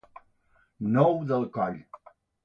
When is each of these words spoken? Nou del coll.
Nou 0.95 1.19
del 1.33 1.45
coll. 1.59 1.77